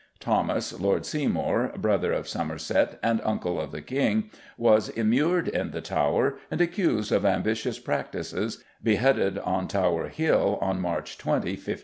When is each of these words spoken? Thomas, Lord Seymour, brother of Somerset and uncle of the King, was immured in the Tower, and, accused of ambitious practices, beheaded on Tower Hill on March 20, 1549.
Thomas, 0.19 0.73
Lord 0.79 1.05
Seymour, 1.05 1.73
brother 1.77 2.11
of 2.11 2.27
Somerset 2.27 2.97
and 3.03 3.21
uncle 3.23 3.61
of 3.61 3.71
the 3.71 3.83
King, 3.83 4.31
was 4.57 4.89
immured 4.89 5.47
in 5.47 5.69
the 5.69 5.79
Tower, 5.81 6.39
and, 6.49 6.59
accused 6.59 7.11
of 7.11 7.23
ambitious 7.23 7.77
practices, 7.77 8.63
beheaded 8.81 9.37
on 9.37 9.67
Tower 9.67 10.07
Hill 10.07 10.57
on 10.59 10.81
March 10.81 11.19
20, 11.19 11.33
1549. 11.51 11.79